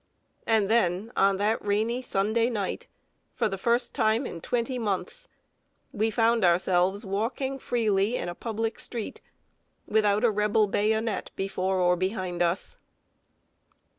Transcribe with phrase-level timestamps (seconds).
[0.47, 2.87] And then, on that rainy Sunday night,
[3.35, 5.27] for the first time in twenty months,
[5.91, 9.21] we found ourselves walking freely in a public street,
[9.85, 12.79] without a Rebel bayonet before or behind us!